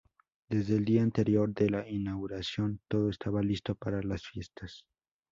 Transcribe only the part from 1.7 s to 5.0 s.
inauguración todo estaba listo para las fiestas.